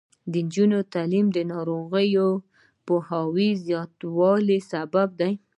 د 0.31 0.33
نجونو 0.45 0.79
تعلیم 0.93 1.27
د 1.33 1.37
ناروغیو 1.51 2.29
پوهاوي 2.85 3.49
زیاتولو 3.65 4.57
سبب 4.71 5.07
دی. 5.19 5.33